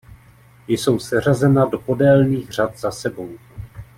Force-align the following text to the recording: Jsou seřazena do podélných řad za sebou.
Jsou 0.67 0.99
seřazena 0.99 1.65
do 1.65 1.79
podélných 1.79 2.49
řad 2.49 2.79
za 2.79 2.91
sebou. 2.91 3.37